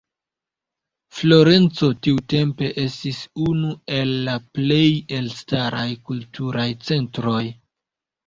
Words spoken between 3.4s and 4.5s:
unu el la